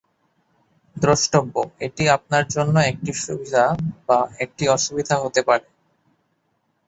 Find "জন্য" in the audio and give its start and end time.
2.55-2.75